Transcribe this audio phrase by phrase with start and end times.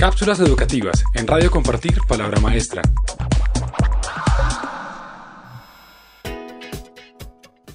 [0.00, 2.80] Cápsulas educativas en Radio Compartir Palabra Maestra.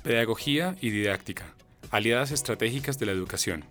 [0.02, 1.54] Pedagogía y didáctica,
[1.92, 3.64] aliadas estratégicas de la educación.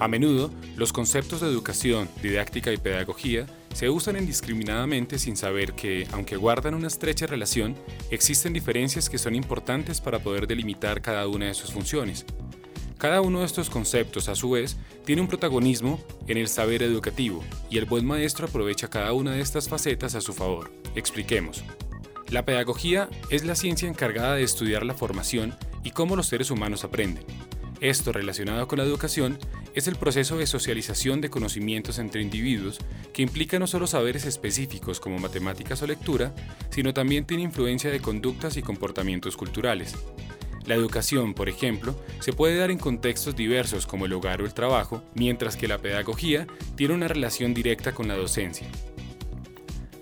[0.00, 6.08] A menudo, los conceptos de educación, didáctica y pedagogía se usan indiscriminadamente sin saber que,
[6.10, 7.76] aunque guardan una estrecha relación,
[8.10, 12.26] existen diferencias que son importantes para poder delimitar cada una de sus funciones.
[12.98, 17.44] Cada uno de estos conceptos, a su vez, tiene un protagonismo en el saber educativo,
[17.70, 20.72] y el buen maestro aprovecha cada una de estas facetas a su favor.
[20.94, 21.64] Expliquemos.
[22.30, 26.84] La pedagogía es la ciencia encargada de estudiar la formación y cómo los seres humanos
[26.84, 27.24] aprenden.
[27.80, 29.38] Esto relacionado con la educación
[29.74, 32.78] es el proceso de socialización de conocimientos entre individuos
[33.12, 36.34] que implica no solo saberes específicos como matemáticas o lectura,
[36.70, 39.94] sino también tiene influencia de conductas y comportamientos culturales.
[40.66, 44.54] La educación, por ejemplo, se puede dar en contextos diversos como el hogar o el
[44.54, 46.46] trabajo, mientras que la pedagogía
[46.76, 48.66] tiene una relación directa con la docencia.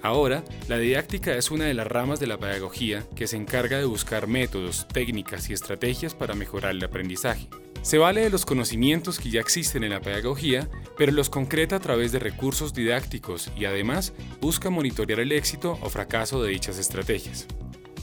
[0.02, 3.84] Ahora, la didáctica es una de las ramas de la pedagogía que se encarga de
[3.84, 7.48] buscar métodos, técnicas y estrategias para mejorar el aprendizaje.
[7.82, 11.80] Se vale de los conocimientos que ya existen en la pedagogía, pero los concreta a
[11.80, 17.46] través de recursos didácticos y además busca monitorear el éxito o fracaso de dichas estrategias.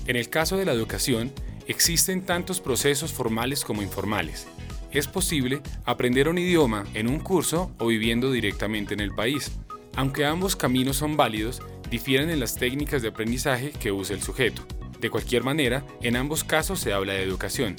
[0.06, 1.32] En el caso de la educación,
[1.70, 4.48] existen tantos procesos formales como informales.
[4.92, 9.52] Es posible aprender un idioma en un curso o viviendo directamente en el país.
[9.96, 14.64] Aunque ambos caminos son válidos, difieren en las técnicas de aprendizaje que usa el sujeto.
[15.00, 17.78] De cualquier manera, en ambos casos se habla de educación,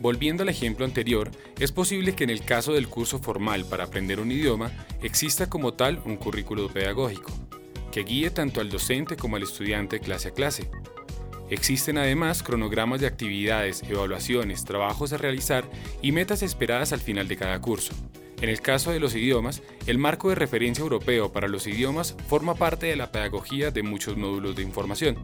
[0.00, 4.18] Volviendo al ejemplo anterior, es posible que en el caso del curso formal para aprender
[4.18, 4.72] un idioma
[5.02, 7.30] exista como tal un currículo pedagógico,
[7.92, 10.70] que guíe tanto al docente como al estudiante clase a clase.
[11.50, 15.64] Existen además cronogramas de actividades, evaluaciones, trabajos a realizar
[16.00, 17.92] y metas esperadas al final de cada curso.
[18.40, 22.54] En el caso de los idiomas, el marco de referencia europeo para los idiomas forma
[22.54, 25.18] parte de la pedagogía de muchos módulos de información.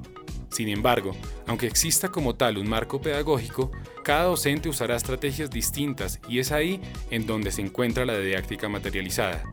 [0.50, 3.70] Sin embargo, aunque exista como tal un marco pedagógico,
[4.02, 6.80] cada docente usará estrategias distintas y es ahí
[7.11, 9.45] en donde se encuentra la didáctica materializada.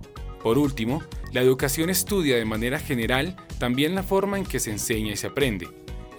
[0.42, 5.14] Por último, la educación estudia de manera general también la forma en que se enseña
[5.14, 5.68] y se aprende,